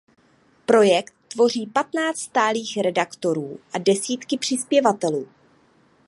Projekt 0.65 1.13
tvoří 1.27 1.67
patnáct 1.67 2.17
stálých 2.19 2.77
redaktorů 2.83 3.59
a 3.73 3.77
desítky 3.77 4.37
přispěvatelů. 4.37 5.27